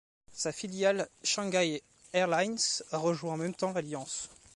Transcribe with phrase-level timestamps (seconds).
[0.33, 4.29] Sa filiale Shanghai Airlines a rejoint en même temps l'alliance.